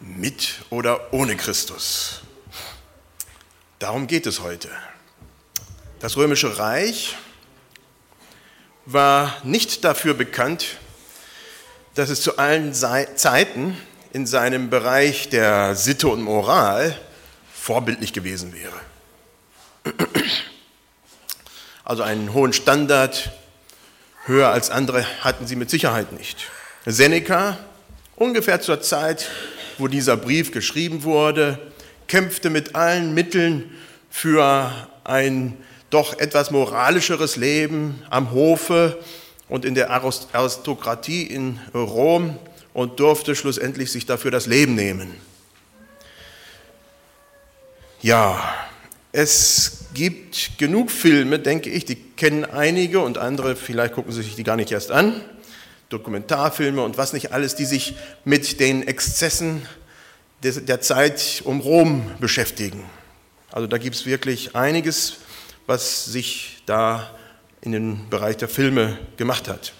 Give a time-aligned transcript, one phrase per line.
[0.00, 2.20] Mit oder ohne Christus?
[3.80, 4.70] Darum geht es heute.
[5.98, 7.16] Das römische Reich
[8.84, 10.78] war nicht dafür bekannt,
[11.96, 13.76] dass es zu allen Zeiten
[14.16, 16.96] in seinem Bereich der Sitte und Moral
[17.52, 18.72] vorbildlich gewesen wäre.
[21.84, 23.30] Also einen hohen Standard,
[24.24, 26.50] höher als andere, hatten sie mit Sicherheit nicht.
[26.86, 27.58] Seneca,
[28.16, 29.28] ungefähr zur Zeit,
[29.76, 31.58] wo dieser Brief geschrieben wurde,
[32.08, 33.70] kämpfte mit allen Mitteln
[34.08, 35.58] für ein
[35.90, 38.98] doch etwas moralischeres Leben am Hofe
[39.50, 42.38] und in der Aristokratie in Rom
[42.76, 45.14] und durfte schlussendlich sich dafür das Leben nehmen.
[48.02, 48.54] Ja,
[49.12, 54.34] es gibt genug Filme, denke ich, die kennen einige und andere, vielleicht gucken sie sich
[54.34, 55.22] die gar nicht erst an.
[55.88, 57.96] Dokumentarfilme und was nicht alles, die sich
[58.26, 59.66] mit den Exzessen
[60.42, 62.84] der Zeit um Rom beschäftigen.
[63.52, 65.16] Also da gibt es wirklich einiges,
[65.66, 67.10] was sich da
[67.62, 69.72] in den Bereich der Filme gemacht hat.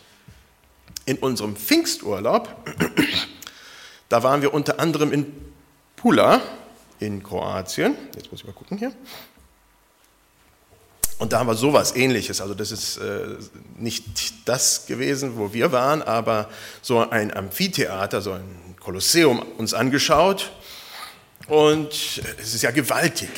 [1.07, 2.55] In unserem Pfingsturlaub,
[4.09, 5.33] da waren wir unter anderem in
[5.97, 6.43] Pula
[6.99, 7.97] in Kroatien.
[8.15, 8.93] Jetzt muss ich mal gucken hier.
[11.19, 12.41] Und da haben wir sowas ähnliches.
[12.41, 13.37] Also das ist äh,
[13.79, 14.05] nicht
[14.45, 16.51] das gewesen, wo wir waren, aber
[16.83, 20.53] so ein Amphitheater, so ein Kolosseum uns angeschaut.
[21.49, 23.31] Und es ist ja gewaltig.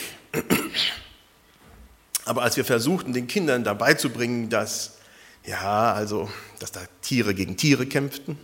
[2.25, 4.98] Aber als wir versuchten, den Kindern dabei zu bringen, dass,
[5.45, 8.39] ja, also, dass da Tiere gegen Tiere kämpften,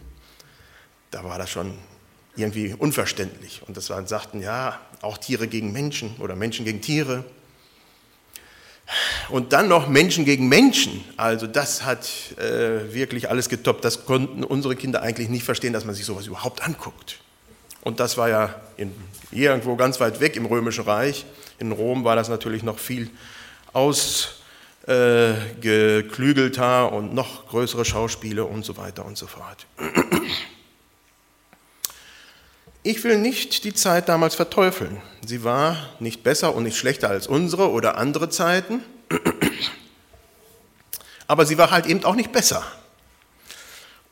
[1.10, 1.74] da war das schon
[2.36, 3.62] irgendwie unverständlich.
[3.66, 7.24] Und das waren, sagten, ja, auch Tiere gegen Menschen oder Menschen gegen Tiere.
[9.28, 11.04] Und dann noch Menschen gegen Menschen.
[11.16, 13.84] Also das hat äh, wirklich alles getoppt.
[13.84, 17.20] Das konnten unsere Kinder eigentlich nicht verstehen, dass man sich sowas überhaupt anguckt.
[17.80, 18.92] Und das war ja in,
[19.30, 21.24] irgendwo ganz weit weg im Römischen Reich.
[21.58, 23.10] In Rom war das natürlich noch viel
[24.86, 29.66] ausgeklügelter und noch größere Schauspiele und so weiter und so fort.
[32.82, 35.00] Ich will nicht die Zeit damals verteufeln.
[35.24, 38.82] Sie war nicht besser und nicht schlechter als unsere oder andere Zeiten,
[41.26, 42.62] aber sie war halt eben auch nicht besser.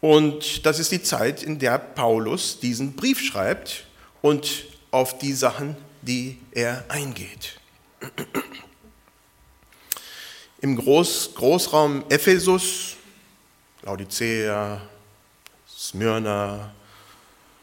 [0.00, 3.84] Und das ist die Zeit, in der Paulus diesen Brief schreibt
[4.22, 7.61] und auf die Sachen, die er eingeht.
[10.62, 12.95] Im Groß, Großraum Ephesus,
[13.83, 14.81] Laodicea,
[15.69, 16.73] Smyrna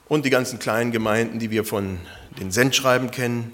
[0.10, 1.98] und die ganzen kleinen Gemeinden, die wir von
[2.42, 3.54] den Sendschreiben kennen,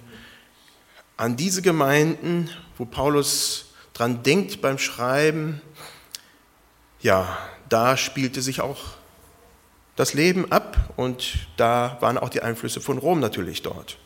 [1.15, 5.61] an diese Gemeinden, wo Paulus dran denkt beim Schreiben,
[7.01, 7.37] ja,
[7.69, 8.81] da spielte sich auch
[9.95, 13.99] das Leben ab und da waren auch die Einflüsse von Rom natürlich dort.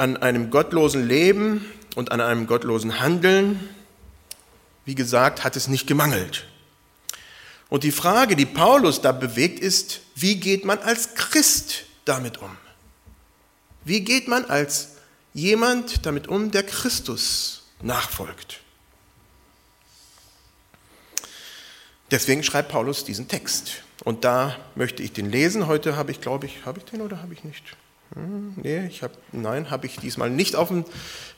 [0.00, 3.60] An einem gottlosen Leben und an einem gottlosen Handeln,
[4.86, 6.46] wie gesagt, hat es nicht gemangelt.
[7.68, 12.56] Und die Frage, die Paulus da bewegt, ist, wie geht man als Christ damit um?
[13.84, 14.92] Wie geht man als
[15.34, 18.60] jemand damit um, der Christus nachfolgt?
[22.10, 23.82] Deswegen schreibt Paulus diesen Text.
[24.02, 25.66] Und da möchte ich den lesen.
[25.66, 27.76] Heute habe ich, glaube ich, habe ich den oder habe ich nicht?
[28.14, 30.84] Hm, nee, ich hab, nein, habe ich diesmal nicht auf dem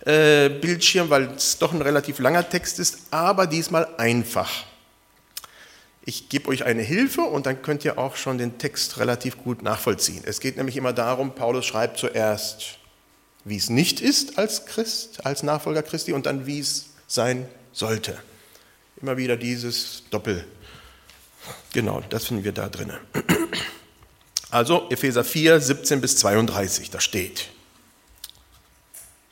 [0.07, 4.51] äh, Bildschirm, weil es doch ein relativ langer Text ist, aber diesmal einfach.
[6.05, 9.63] Ich gebe euch eine Hilfe und dann könnt ihr auch schon den Text relativ gut
[9.63, 10.23] nachvollziehen.
[10.25, 12.79] Es geht nämlich immer darum, Paulus schreibt zuerst,
[13.45, 18.17] wie es nicht ist als Christ, als Nachfolger Christi und dann, wie es sein sollte.
[19.01, 20.45] Immer wieder dieses Doppel.
[21.73, 22.97] Genau, das finden wir da drinnen.
[24.53, 27.49] Also Epheser 4, 17 bis 32, da steht.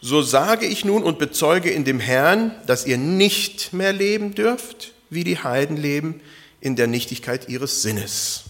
[0.00, 4.94] So sage ich nun und bezeuge in dem Herrn, dass ihr nicht mehr leben dürft,
[5.10, 6.22] wie die Heiden leben,
[6.62, 8.44] in der Nichtigkeit ihres Sinnes.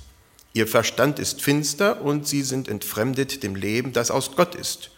[0.52, 4.92] Ihr Verstand ist finster und sie sind entfremdet dem Leben, das aus Gott ist,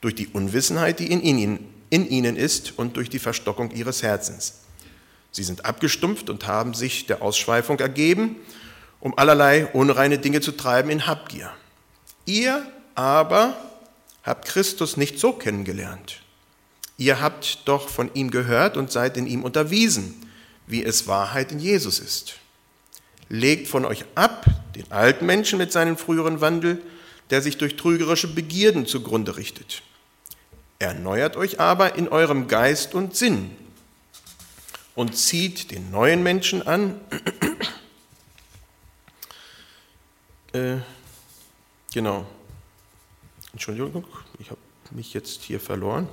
[0.00, 4.60] durch die Unwissenheit, die in ihnen, in ihnen ist und durch die Verstockung ihres Herzens.
[5.32, 8.36] Sie sind abgestumpft und haben sich der Ausschweifung ergeben
[9.00, 11.50] um allerlei unreine Dinge zu treiben in Habgier.
[12.24, 13.56] Ihr aber
[14.22, 16.20] habt Christus nicht so kennengelernt.
[16.96, 20.14] Ihr habt doch von ihm gehört und seid in ihm unterwiesen,
[20.66, 22.34] wie es Wahrheit in Jesus ist.
[23.28, 26.82] Legt von euch ab den alten Menschen mit seinem früheren Wandel,
[27.30, 29.82] der sich durch trügerische Begierden zugrunde richtet.
[30.78, 33.50] Erneuert euch aber in eurem Geist und Sinn
[34.94, 37.00] und zieht den neuen Menschen an.
[40.52, 40.76] Äh,
[41.92, 42.26] genau.
[43.52, 44.04] Entschuldigung,
[44.38, 44.60] ich habe
[44.90, 46.08] mich jetzt hier verloren.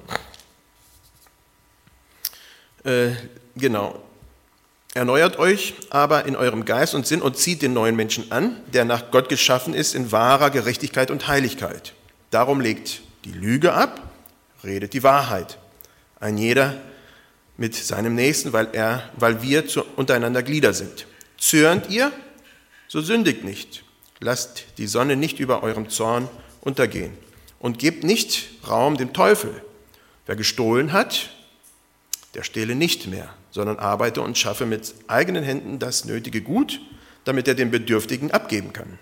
[2.84, 3.12] Äh,
[3.56, 4.02] genau.
[4.94, 8.86] Erneuert euch aber in eurem Geist und Sinn und zieht den neuen Menschen an, der
[8.86, 11.94] nach Gott geschaffen ist in wahrer Gerechtigkeit und Heiligkeit.
[12.32, 14.02] Darum legt die Lüge ab,
[14.64, 15.58] redet die Wahrheit.
[16.20, 16.76] Ein jeder
[17.58, 21.08] mit seinem Nächsten, weil, er, weil wir zu, untereinander Glieder sind.
[21.38, 22.12] Zürnt ihr,
[22.88, 23.85] so sündigt nicht.
[24.20, 26.30] Lasst die Sonne nicht über eurem Zorn
[26.62, 27.14] untergehen.
[27.60, 29.64] Und gebt nicht Raum dem Teufel.
[30.26, 31.30] Wer gestohlen hat,
[32.34, 36.82] der stehle nicht mehr, sondern arbeite und schaffe mit eigenen Händen das nötige Gut,
[37.24, 39.00] damit er dem Bedürftigen abgeben kann.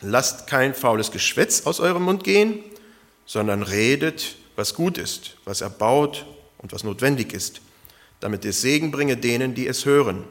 [0.00, 2.60] Lasst kein faules Geschwätz aus eurem Mund gehen,
[3.24, 6.26] sondern redet, was gut ist, was erbaut
[6.58, 7.60] und was notwendig ist,
[8.20, 10.24] damit es Segen bringe denen, die es hören.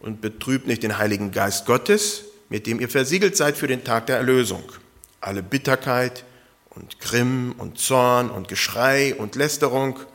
[0.00, 4.06] Und betrübt nicht den Heiligen Geist Gottes, mit dem ihr versiegelt seid für den Tag
[4.06, 4.62] der Erlösung.
[5.20, 6.24] Alle Bitterkeit
[6.70, 10.00] und Grimm und Zorn und Geschrei und Lästerung–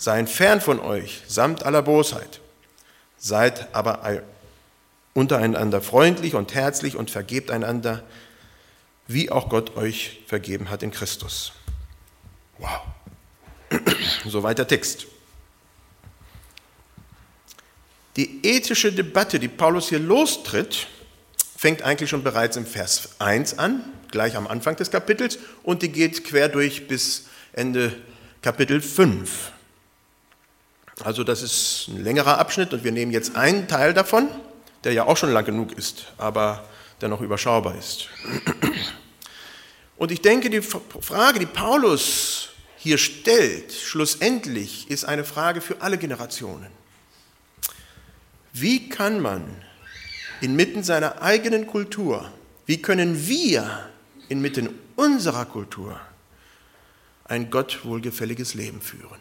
[0.00, 2.40] seien fern von euch, samt aller Bosheit.
[3.18, 4.22] Seid aber
[5.12, 8.02] untereinander freundlich und herzlich und vergebt einander,
[9.06, 11.52] wie auch Gott euch vergeben hat in Christus.
[12.58, 12.80] Wow.
[14.24, 15.06] Soweit der Text.
[18.16, 20.86] Die ethische Debatte, die Paulus hier lostritt,
[21.60, 25.92] fängt eigentlich schon bereits im Vers 1 an, gleich am Anfang des Kapitels, und die
[25.92, 27.94] geht quer durch bis Ende
[28.40, 29.52] Kapitel 5.
[31.04, 34.30] Also das ist ein längerer Abschnitt und wir nehmen jetzt einen Teil davon,
[34.84, 36.64] der ja auch schon lang genug ist, aber
[37.02, 38.08] der noch überschaubar ist.
[39.98, 42.48] Und ich denke, die Frage, die Paulus
[42.78, 46.68] hier stellt, schlussendlich ist eine Frage für alle Generationen.
[48.54, 49.44] Wie kann man
[50.40, 52.30] inmitten seiner eigenen Kultur,
[52.66, 53.90] wie können wir
[54.28, 56.00] inmitten unserer Kultur
[57.24, 59.18] ein Gott wohlgefälliges Leben führen?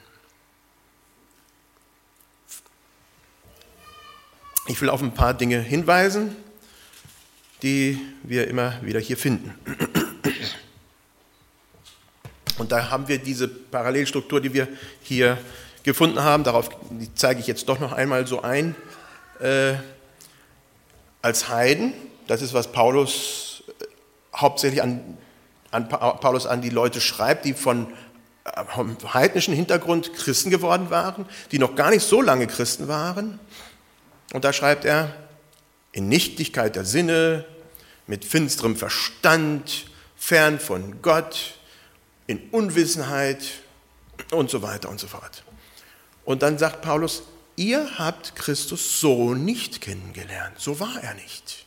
[4.68, 6.36] Ich will auf ein paar Dinge hinweisen,
[7.64, 9.54] die wir immer wieder hier finden.
[12.60, 14.68] Und da haben wir diese Parallelstruktur, die wir
[15.02, 15.38] hier
[15.84, 16.70] gefunden haben, darauf
[17.16, 18.76] zeige ich jetzt doch noch einmal so ein.
[19.40, 19.76] Äh,
[21.22, 21.94] als Heiden,
[22.28, 23.86] das ist, was Paulus äh,
[24.36, 25.18] hauptsächlich an,
[25.72, 27.88] an Paulus an die Leute schreibt, die von
[28.46, 28.64] äh,
[29.14, 33.40] heidnischen Hintergrund Christen geworden waren, die noch gar nicht so lange Christen waren
[34.34, 35.14] und da schreibt er,
[35.92, 37.46] in Nichtigkeit der Sinne,
[38.06, 41.56] mit finsterem Verstand, fern von Gott,
[42.28, 43.44] in Unwissenheit
[44.32, 45.44] und so weiter und so fort.
[46.26, 47.24] Und dann sagt Paulus,
[47.60, 51.66] ihr habt Christus so nicht kennengelernt, so war er nicht.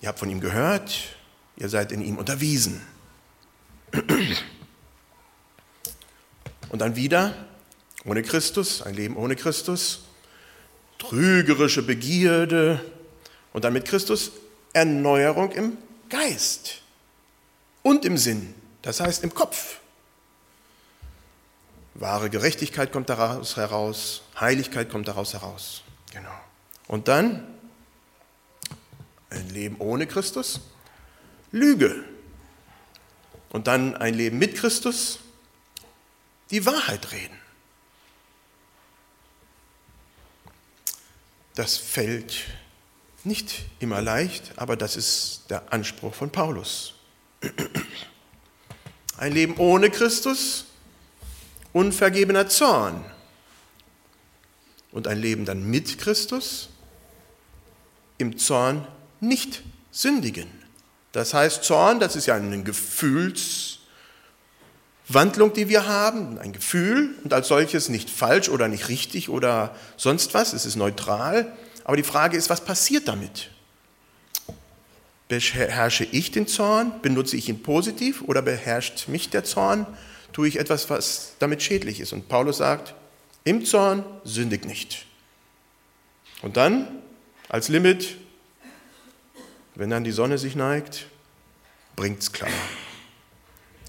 [0.00, 1.14] Ihr habt von ihm gehört,
[1.56, 2.82] ihr seid in ihm unterwiesen.
[6.70, 7.36] Und dann wieder,
[8.04, 10.00] ohne Christus, ein Leben ohne Christus,
[10.98, 12.84] trügerische Begierde
[13.52, 14.32] und dann mit Christus
[14.72, 16.82] Erneuerung im Geist
[17.82, 19.78] und im Sinn, das heißt im Kopf.
[22.00, 25.82] Wahre Gerechtigkeit kommt daraus heraus, Heiligkeit kommt daraus heraus.
[26.12, 26.34] Genau.
[26.88, 27.46] Und dann
[29.30, 30.60] ein Leben ohne Christus,
[31.52, 32.04] Lüge.
[33.50, 35.20] Und dann ein Leben mit Christus,
[36.50, 37.36] die Wahrheit reden.
[41.54, 42.44] Das fällt
[43.24, 46.94] nicht immer leicht, aber das ist der Anspruch von Paulus.
[49.16, 50.66] Ein Leben ohne Christus,
[51.76, 53.04] unvergebener Zorn.
[54.92, 56.70] Und ein Leben dann mit Christus,
[58.16, 58.86] im Zorn
[59.20, 60.48] nicht sündigen.
[61.12, 63.80] Das heißt, Zorn, das ist ja ein Gefühls,
[65.08, 69.76] Wandlung, die wir haben, ein Gefühl und als solches nicht falsch oder nicht richtig oder
[69.98, 71.52] sonst was, es ist neutral.
[71.84, 73.50] Aber die Frage ist, was passiert damit?
[75.28, 77.02] Beherrsche ich den Zorn?
[77.02, 79.86] Benutze ich ihn positiv oder beherrscht mich der Zorn?
[80.36, 82.12] Tue ich etwas, was damit schädlich ist?
[82.12, 82.94] Und Paulus sagt,
[83.44, 85.06] im Zorn sündig nicht.
[86.42, 86.88] Und dann
[87.48, 88.18] als Limit,
[89.76, 91.06] wenn dann die Sonne sich neigt,
[91.96, 92.50] bringt's klar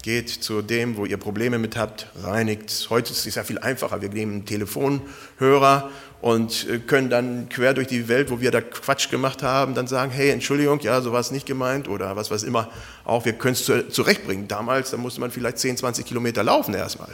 [0.00, 2.86] Geht zu dem, wo ihr Probleme mit habt, reinigt.
[2.88, 4.00] Heute ist es ja viel einfacher.
[4.00, 5.90] Wir nehmen einen Telefonhörer
[6.20, 9.86] und äh, können dann quer durch die Welt, wo wir da Quatsch gemacht haben, dann
[9.86, 12.70] sagen, hey, Entschuldigung, ja, so war es nicht gemeint oder was weiß immer.
[13.04, 14.48] Auch wir können es zurechtbringen.
[14.48, 17.10] Damals, da musste man vielleicht 10, 20 Kilometer laufen erstmal.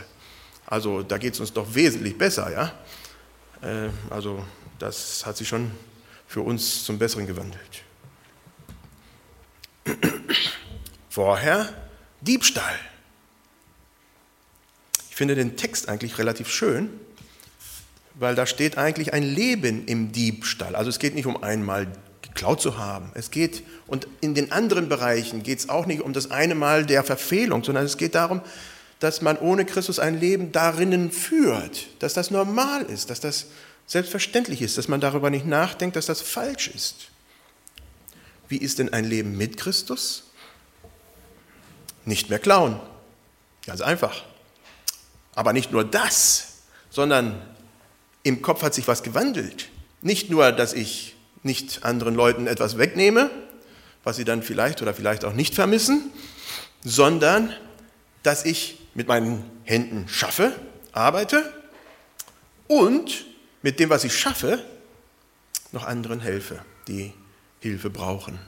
[0.67, 2.73] Also da geht es uns doch wesentlich besser, ja.
[3.69, 4.43] Äh, also
[4.79, 5.71] das hat sich schon
[6.27, 7.83] für uns zum Besseren gewandelt.
[11.11, 11.73] Vorher
[12.23, 12.75] Diebstahl.
[15.11, 16.89] Ich finde den Text eigentlich relativ schön,
[18.15, 20.77] weil da steht eigentlich ein Leben im Diebstahl.
[20.77, 21.89] Also es geht nicht um einmal
[22.23, 23.11] geklaut zu haben.
[23.15, 26.87] Es geht, und in den anderen Bereichen geht es auch nicht um das eine Mal
[26.87, 28.41] der Verfehlung, sondern es geht darum,
[29.01, 33.47] dass man ohne Christus ein Leben darinnen führt, dass das normal ist, dass das
[33.87, 37.11] selbstverständlich ist, dass man darüber nicht nachdenkt, dass das falsch ist.
[38.49, 40.25] Wie ist denn ein Leben mit Christus?
[42.05, 42.81] Nicht mehr klauen.
[43.67, 44.25] Ganz einfach.
[45.35, 46.59] Aber nicht nur das,
[46.91, 47.41] sondern
[48.25, 49.69] im Kopf hat sich was gewandelt.
[50.03, 51.15] Nicht nur, dass ich
[51.45, 53.31] nicht anderen Leuten etwas wegnehme,
[54.03, 56.11] was sie dann vielleicht oder vielleicht auch nicht vermissen,
[56.83, 57.55] sondern
[58.23, 60.53] dass ich mit meinen Händen schaffe,
[60.93, 61.53] arbeite
[62.67, 63.27] und
[63.63, 64.65] mit dem, was ich schaffe,
[65.73, 67.13] noch anderen helfe, die
[67.61, 68.39] Hilfe brauchen.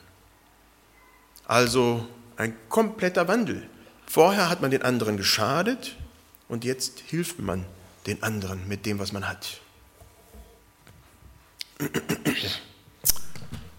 [1.46, 2.06] Also
[2.36, 3.68] ein kompletter Wandel.
[4.06, 5.96] Vorher hat man den anderen geschadet
[6.48, 7.66] und jetzt hilft man
[8.06, 9.60] den anderen mit dem, was man hat.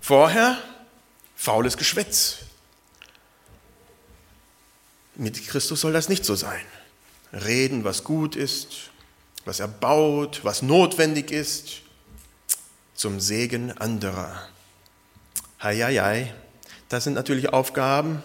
[0.02, 0.58] Vorher
[1.36, 2.40] faules Geschwätz.
[5.16, 6.66] Mit Christus soll das nicht so sein.
[7.34, 8.92] Reden, was gut ist,
[9.46, 11.82] was erbaut, was notwendig ist,
[12.94, 14.48] zum Segen anderer.
[15.62, 16.34] Heieiei,
[16.90, 18.22] das sind natürlich Aufgaben,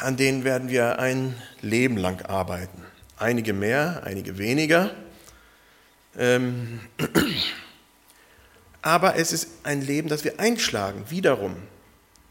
[0.00, 2.84] an denen werden wir ein Leben lang arbeiten.
[3.18, 4.94] Einige mehr, einige weniger.
[6.16, 6.80] Ähm,
[8.82, 11.56] aber es ist ein Leben, das wir einschlagen, wiederum.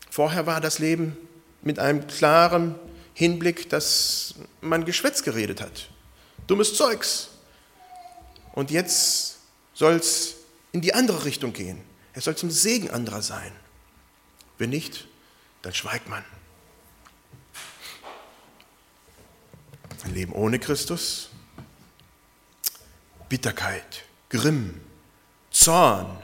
[0.09, 1.17] Vorher war das Leben
[1.61, 2.75] mit einem klaren
[3.13, 5.89] Hinblick, dass man Geschwätz geredet hat
[6.47, 7.29] dummes Zeugs.
[8.53, 9.39] Und jetzt
[9.73, 10.35] soll es
[10.71, 11.81] in die andere Richtung gehen.
[12.13, 13.51] Es soll zum Segen anderer sein.
[14.57, 15.07] Wenn nicht,
[15.61, 16.23] dann schweigt man.
[20.03, 21.29] Ein Leben ohne Christus,
[23.27, 24.79] Bitterkeit, Grimm,
[25.49, 26.17] Zorn,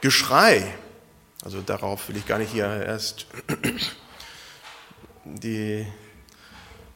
[0.00, 0.74] Geschrei.
[1.44, 3.26] Also darauf will ich gar nicht hier erst
[5.24, 5.86] die,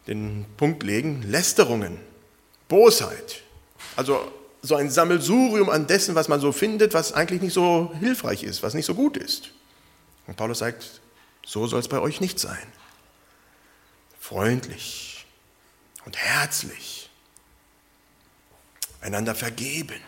[0.07, 1.23] den Punkt legen.
[1.23, 1.99] Lästerungen,
[2.69, 3.43] Bosheit.
[3.97, 4.31] Also
[4.63, 8.63] so ein Sammelsurium an dessen, was man so findet, was eigentlich nicht so hilfreich ist,
[8.63, 9.51] was nicht so gut ist.
[10.27, 11.01] Und Paulus sagt,
[11.45, 12.67] so soll es bei euch nicht sein.
[14.19, 15.27] Freundlich
[16.07, 17.11] und herzlich.
[19.03, 20.01] Einander vergeben.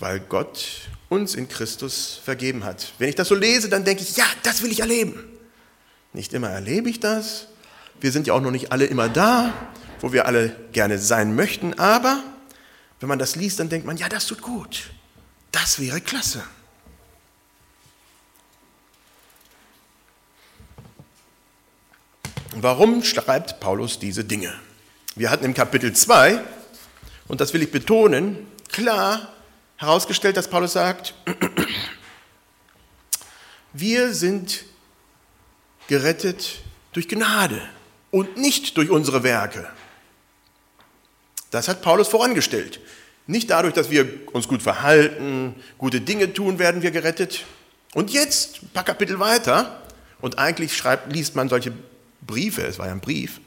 [0.00, 2.92] Weil Gott uns in Christus vergeben hat.
[2.98, 5.22] Wenn ich das so lese, dann denke ich, ja, das will ich erleben.
[6.12, 7.46] Nicht immer erlebe ich das.
[8.00, 9.52] Wir sind ja auch noch nicht alle immer da
[10.00, 12.22] wo wir alle gerne sein möchten, aber
[12.98, 14.90] wenn man das liest, dann denkt man, ja, das tut gut.
[15.52, 16.42] Das wäre klasse.
[22.56, 24.52] Warum schreibt Paulus diese Dinge?
[25.14, 26.40] Wir hatten im Kapitel 2,
[27.28, 29.32] und das will ich betonen, klar
[29.80, 31.14] herausgestellt, dass Paulus sagt,
[33.72, 34.64] wir sind
[35.88, 36.60] gerettet
[36.92, 37.62] durch Gnade
[38.10, 39.68] und nicht durch unsere Werke.
[41.50, 42.78] Das hat Paulus vorangestellt.
[43.26, 47.44] Nicht dadurch, dass wir uns gut verhalten, gute Dinge tun, werden wir gerettet.
[47.94, 49.82] Und jetzt, ein paar Kapitel weiter,
[50.20, 51.72] und eigentlich schreibt, liest man solche
[52.20, 53.40] Briefe, es war ja ein Brief,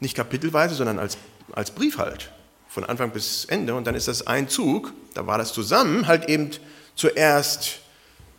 [0.00, 1.16] nicht kapitelweise, sondern als,
[1.52, 2.32] als Brief halt,
[2.70, 3.74] von Anfang bis Ende.
[3.74, 6.50] Und dann ist das ein Zug, da war das zusammen, halt eben
[6.94, 7.80] zuerst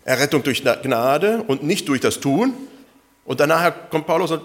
[0.05, 2.53] Errettung durch Gnade und nicht durch das Tun.
[3.25, 4.41] Und danach kommt Paulus und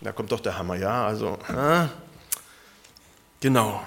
[0.00, 1.88] da kommt doch der Hammer, ja, also, ah,
[3.40, 3.82] Genau.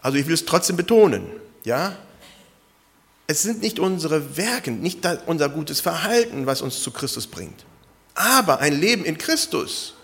[0.00, 1.26] Also ich will es trotzdem betonen,
[1.64, 1.96] ja?
[3.26, 7.64] Es sind nicht unsere Werke, nicht unser gutes Verhalten, was uns zu Christus bringt.
[8.14, 9.94] Aber ein Leben in Christus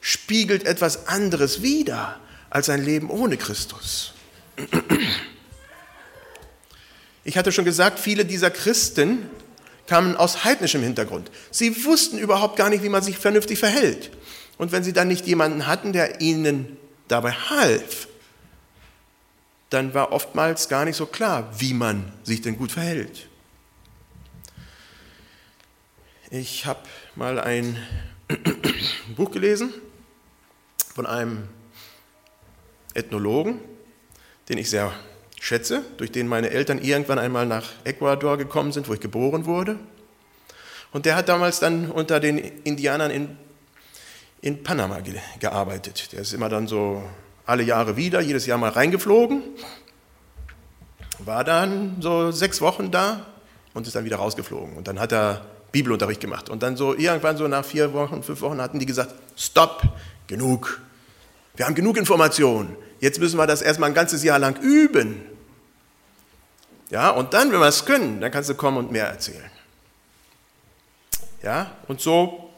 [0.00, 4.12] spiegelt etwas anderes wider als ein Leben ohne Christus.
[7.24, 9.30] Ich hatte schon gesagt, viele dieser Christen
[9.86, 11.30] kamen aus heidnischem Hintergrund.
[11.50, 14.10] Sie wussten überhaupt gar nicht, wie man sich vernünftig verhält.
[14.58, 16.76] Und wenn sie dann nicht jemanden hatten, der ihnen
[17.08, 18.08] dabei half,
[19.70, 23.28] dann war oftmals gar nicht so klar, wie man sich denn gut verhält.
[26.30, 26.80] Ich habe
[27.16, 27.76] mal ein
[29.16, 29.72] Buch gelesen
[30.94, 31.48] von einem
[32.94, 33.60] Ethnologen,
[34.48, 34.92] den ich sehr
[35.40, 39.78] schätze, durch den meine Eltern irgendwann einmal nach Ecuador gekommen sind, wo ich geboren wurde.
[40.92, 43.36] Und der hat damals dann unter den Indianern in,
[44.40, 46.12] in Panama ge gearbeitet.
[46.12, 47.02] Der ist immer dann so
[47.46, 49.42] alle Jahre wieder, jedes Jahr mal reingeflogen,
[51.18, 53.26] war dann so sechs Wochen da
[53.74, 54.76] und ist dann wieder rausgeflogen.
[54.76, 56.48] Und dann hat er Bibelunterricht gemacht.
[56.48, 59.82] Und dann so irgendwann so nach vier Wochen, fünf Wochen hatten die gesagt, stopp,
[60.26, 60.80] genug.
[61.60, 62.74] Wir haben genug Informationen.
[63.00, 65.20] Jetzt müssen wir das erstmal ein ganzes Jahr lang üben.
[66.88, 69.50] Ja, und dann, wenn wir es können, dann kannst du kommen und mehr erzählen.
[71.42, 72.48] Ja, und so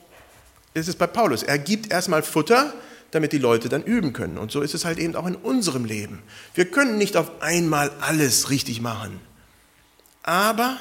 [0.73, 1.42] ist es bei Paulus.
[1.42, 2.73] Er gibt erstmal Futter,
[3.11, 4.38] damit die Leute dann üben können.
[4.38, 6.23] Und so ist es halt eben auch in unserem Leben.
[6.54, 9.18] Wir können nicht auf einmal alles richtig machen.
[10.23, 10.76] Aber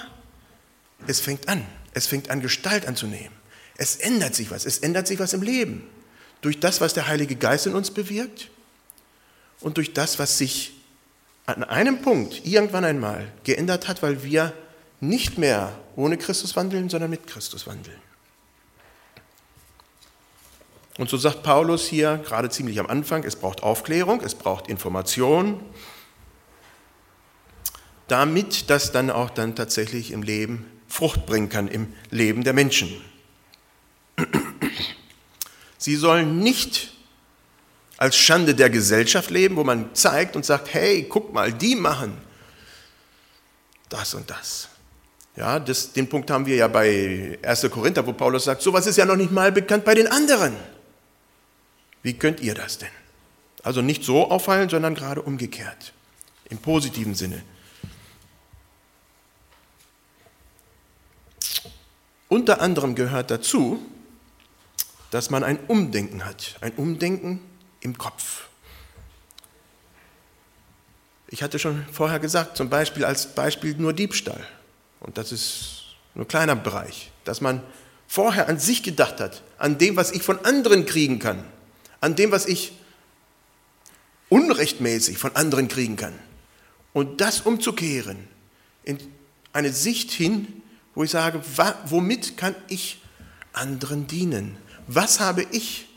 [1.07, 1.65] es fängt an.
[1.95, 3.35] Es fängt an, Gestalt anzunehmen.
[3.77, 4.67] Es ändert sich was.
[4.67, 5.87] Es ändert sich was im Leben.
[6.41, 8.49] Durch das, was der Heilige Geist in uns bewirkt
[9.59, 10.73] und durch das, was sich
[11.45, 14.53] an einem Punkt irgendwann einmal geändert hat, weil wir
[14.99, 17.99] nicht mehr ohne Christus wandeln, sondern mit Christus wandeln.
[20.97, 25.59] Und so sagt Paulus hier gerade ziemlich am Anfang, es braucht Aufklärung, es braucht Information,
[28.07, 33.01] damit das dann auch dann tatsächlich im Leben Frucht bringen kann, im Leben der Menschen.
[35.81, 36.91] Sie sollen nicht
[37.97, 42.15] als Schande der Gesellschaft leben, wo man zeigt und sagt, hey, guck mal, die machen
[43.89, 44.69] das und das.
[45.35, 47.67] Ja, das, den Punkt haben wir ja bei 1.
[47.71, 50.55] Korinther, wo Paulus sagt, sowas ist ja noch nicht mal bekannt bei den anderen.
[52.03, 52.89] Wie könnt ihr das denn?
[53.63, 55.93] Also nicht so auffallen, sondern gerade umgekehrt,
[56.51, 57.41] im positiven Sinne.
[62.29, 63.83] Unter anderem gehört dazu,
[65.11, 67.41] dass man ein Umdenken hat, ein Umdenken
[67.81, 68.47] im Kopf.
[71.27, 74.45] Ich hatte schon vorher gesagt, zum Beispiel als Beispiel nur Diebstahl.
[74.99, 75.83] Und das ist
[76.15, 77.61] nur ein kleiner Bereich, dass man
[78.07, 81.43] vorher an sich gedacht hat, an dem, was ich von anderen kriegen kann,
[81.99, 82.73] an dem, was ich
[84.29, 86.13] unrechtmäßig von anderen kriegen kann.
[86.93, 88.27] Und das umzukehren
[88.83, 88.97] in
[89.53, 90.61] eine Sicht hin,
[90.95, 91.41] wo ich sage,
[91.85, 93.01] womit kann ich
[93.53, 94.57] anderen dienen?
[94.87, 95.87] Was habe ich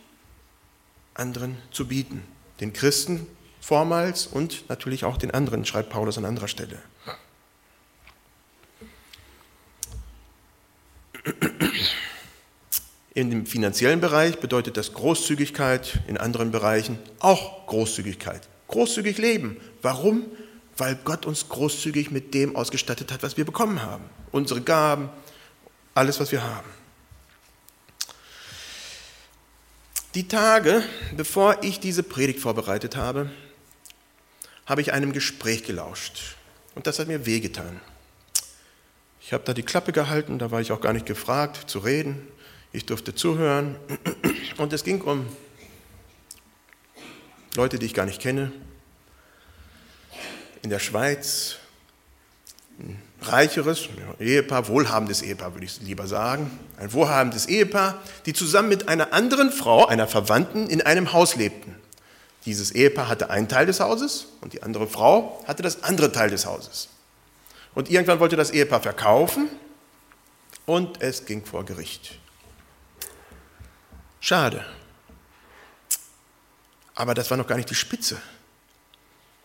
[1.15, 2.23] anderen zu bieten.
[2.61, 3.27] Den Christen
[3.61, 6.83] vormals und natürlich auch den anderen, schreibt Paulus an anderer Stelle.
[13.15, 18.49] In dem finanziellen Bereich bedeutet das Großzügigkeit, in anderen Bereichen auch Großzügigkeit.
[18.67, 19.57] Großzügig leben.
[19.83, 20.25] Warum?
[20.77, 24.05] Weil Gott uns großzügig mit dem ausgestattet hat, was wir bekommen haben.
[24.33, 25.09] Unsere Gaben,
[25.95, 26.69] alles, was wir haben.
[30.15, 30.85] Die Tage,
[31.17, 33.31] bevor ich diese Predigt vorbereitet habe,
[34.65, 36.37] habe ich einem Gespräch gelauscht.
[36.77, 37.81] Und das hat mir wehgetan.
[39.21, 42.29] Ich habe da die Klappe gehalten, da war ich auch gar nicht gefragt zu reden.
[42.71, 43.75] Ich durfte zuhören.
[44.57, 45.27] Und es ging um
[47.57, 48.53] Leute, die ich gar nicht kenne.
[50.63, 51.57] In der Schweiz,
[53.21, 53.89] reicheres
[54.21, 59.51] Ehepaar, wohlhabendes Ehepaar würde ich lieber sagen, ein wohlhabendes Ehepaar, die zusammen mit einer anderen
[59.51, 61.75] Frau, einer Verwandten, in einem Haus lebten.
[62.45, 66.31] Dieses Ehepaar hatte einen Teil des Hauses und die andere Frau hatte das andere Teil
[66.31, 66.89] des Hauses.
[67.75, 69.49] Und irgendwann wollte das Ehepaar verkaufen
[70.67, 72.19] und es ging vor Gericht.
[74.21, 74.65] Schade.
[76.95, 78.21] Aber das war noch gar nicht die Spitze.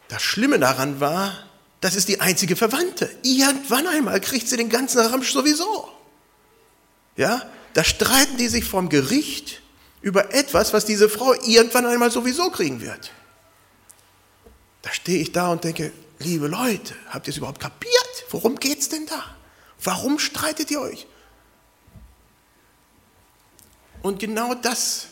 [0.07, 1.33] Das Schlimme daran war,
[1.81, 3.09] das ist die einzige Verwandte.
[3.23, 5.89] Irgendwann einmal kriegt sie den ganzen Ramsch sowieso.
[7.15, 7.41] Ja,
[7.73, 9.61] da streiten die sich vom Gericht
[10.01, 13.11] über etwas, was diese Frau irgendwann einmal sowieso kriegen wird.
[14.81, 17.93] Da stehe ich da und denke, liebe Leute, habt ihr es überhaupt kapiert?
[18.29, 19.23] Worum geht es denn da?
[19.83, 21.07] Warum streitet ihr euch?
[24.01, 25.07] Und genau das,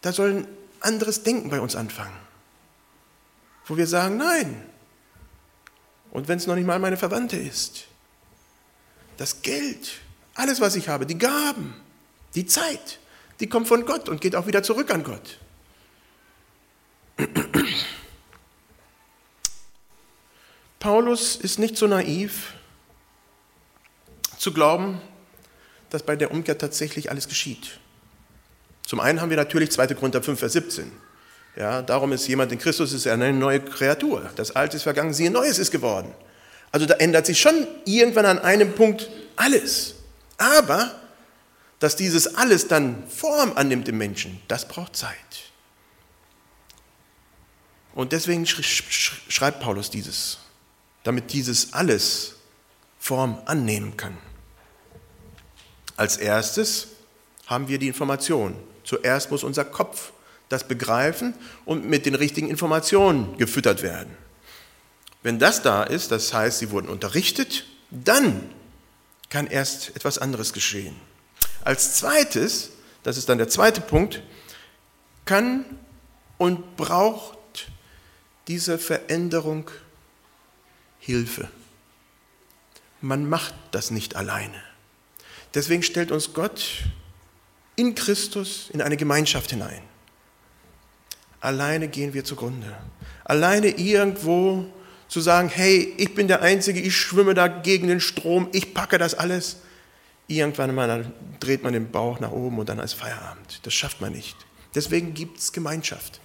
[0.00, 0.48] da soll ein
[0.80, 2.16] anderes Denken bei uns anfangen.
[3.66, 4.64] Wo wir sagen, nein,
[6.12, 7.86] und wenn es noch nicht mal meine Verwandte ist.
[9.16, 10.00] Das Geld,
[10.34, 11.74] alles, was ich habe, die Gaben,
[12.34, 12.98] die Zeit,
[13.40, 15.38] die kommt von Gott und geht auch wieder zurück an Gott.
[20.78, 22.54] Paulus ist nicht so naiv
[24.36, 25.00] zu glauben,
[25.90, 27.78] dass bei der Umkehr tatsächlich alles geschieht.
[28.84, 29.88] Zum einen haben wir natürlich 2.
[29.94, 30.92] Korinther 5, Vers 17.
[31.56, 34.30] Ja, darum ist jemand in Christus ist eine neue Kreatur.
[34.36, 36.12] Das Alte ist vergangen, siehe, Neues ist geworden.
[36.70, 39.96] Also da ändert sich schon irgendwann an einem Punkt alles.
[40.38, 40.98] Aber
[41.78, 45.16] dass dieses alles dann Form annimmt im Menschen, das braucht Zeit.
[47.94, 50.38] Und deswegen schreibt Paulus dieses,
[51.02, 52.36] damit dieses alles
[52.98, 54.16] Form annehmen kann.
[55.96, 56.88] Als erstes
[57.46, 58.56] haben wir die Information.
[58.84, 60.12] Zuerst muss unser Kopf
[60.52, 61.34] das begreifen
[61.64, 64.16] und mit den richtigen Informationen gefüttert werden.
[65.22, 68.50] Wenn das da ist, das heißt, sie wurden unterrichtet, dann
[69.30, 70.96] kann erst etwas anderes geschehen.
[71.64, 72.70] Als zweites,
[73.02, 74.22] das ist dann der zweite Punkt,
[75.24, 75.64] kann
[76.38, 77.38] und braucht
[78.48, 79.70] diese Veränderung
[80.98, 81.48] Hilfe.
[83.00, 84.62] Man macht das nicht alleine.
[85.54, 86.84] Deswegen stellt uns Gott
[87.76, 89.82] in Christus in eine Gemeinschaft hinein.
[91.42, 92.72] Alleine gehen wir zugrunde.
[93.24, 94.64] Alleine irgendwo
[95.08, 98.96] zu sagen, hey, ich bin der Einzige, ich schwimme da gegen den Strom, ich packe
[98.96, 99.56] das alles.
[100.28, 103.58] Irgendwann mal dreht man den Bauch nach oben und dann ist Feierabend.
[103.64, 104.36] Das schafft man nicht.
[104.76, 106.20] Deswegen gibt es Gemeinschaft.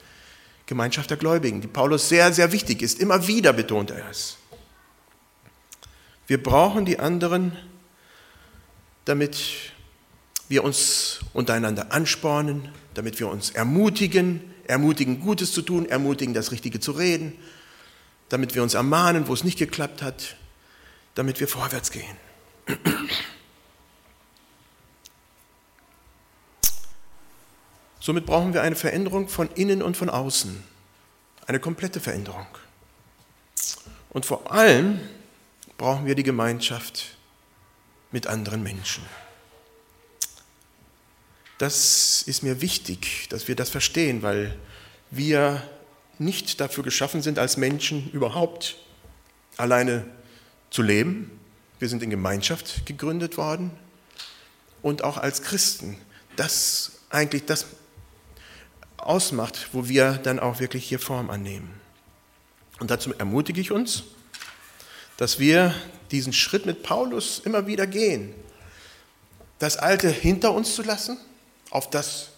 [0.68, 3.00] Gemeinschaft der Gläubigen, die Paulus sehr, sehr wichtig ist.
[3.00, 4.38] Immer wieder betont er es.
[6.28, 7.58] Wir brauchen die anderen,
[9.06, 9.72] damit
[10.48, 16.80] wir uns untereinander anspornen, damit wir uns ermutigen, ermutigen, Gutes zu tun, ermutigen, das Richtige
[16.80, 17.38] zu reden,
[18.30, 20.36] damit wir uns ermahnen, wo es nicht geklappt hat,
[21.16, 22.18] damit wir vorwärts gehen.
[28.00, 30.64] Somit brauchen wir eine Veränderung von innen und von außen,
[31.46, 32.48] eine komplette Veränderung.
[34.10, 35.00] Und vor allem
[35.78, 37.18] brauchen wir die Gemeinschaft
[38.12, 39.04] mit anderen Menschen.
[41.58, 44.56] Das ist mir wichtig, dass wir das verstehen, weil
[45.10, 45.64] wir
[46.20, 48.78] nicht dafür geschaffen sind, als Menschen überhaupt
[49.58, 50.06] alleine
[50.70, 51.32] zu leben.
[51.80, 53.72] Wir sind in Gemeinschaft gegründet worden
[54.82, 55.98] und auch als Christen.
[56.36, 57.66] Das eigentlich das
[58.98, 61.70] ausmacht, wo wir dann auch wirklich hier Form annehmen.
[62.80, 64.04] Und dazu ermutige ich uns,
[65.18, 65.74] dass wir
[66.12, 68.34] diesen Schritt mit Paulus immer wieder gehen.
[69.58, 71.18] Das Alte hinter uns zu lassen,
[71.70, 72.30] auf das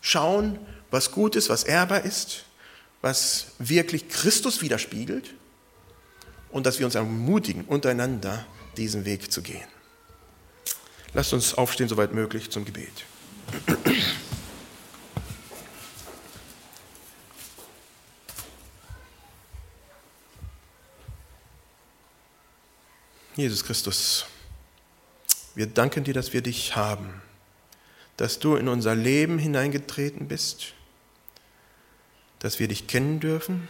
[0.00, 0.58] schauen,
[0.90, 2.44] was gut ist, was ehrbar ist,
[3.00, 5.34] was wirklich Christus widerspiegelt
[6.50, 9.66] und dass wir uns ermutigen, untereinander diesen Weg zu gehen.
[11.14, 13.04] Lasst uns aufstehen, soweit möglich, zum Gebet.
[23.34, 24.26] Jesus Christus,
[25.54, 27.22] wir danken dir, dass wir dich haben,
[28.22, 30.74] dass du in unser Leben hineingetreten bist,
[32.38, 33.66] dass wir dich kennen dürfen.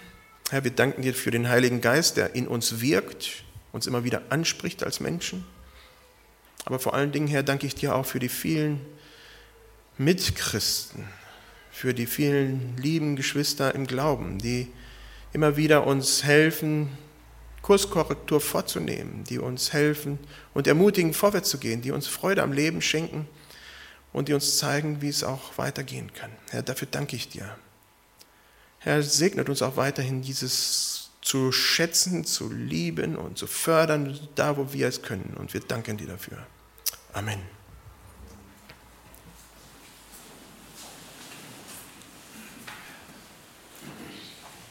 [0.51, 4.21] Herr, wir danken dir für den Heiligen Geist, der in uns wirkt, uns immer wieder
[4.29, 5.47] anspricht als Menschen.
[6.67, 8.83] Aber vor allen Dingen, Herr, danke ich dir auch für die vielen
[9.97, 11.07] Mitchristen,
[11.71, 14.69] für die vielen lieben Geschwister im Glauben, die
[15.33, 16.91] immer wieder uns helfen,
[17.63, 20.19] Kurskorrektur vorzunehmen, die uns helfen
[20.53, 23.27] und ermutigen, vorwärts zu gehen, die uns Freude am Leben schenken
[24.13, 26.31] und die uns zeigen, wie es auch weitergehen kann.
[26.51, 27.57] Herr, dafür danke ich dir.
[28.79, 34.73] Herr, segnet uns auch weiterhin dieses zu schätzen, zu lieben und zu fördern, da wo
[34.73, 35.37] wir es können.
[35.39, 36.39] Und wir danken dir dafür.
[37.13, 37.62] Amen.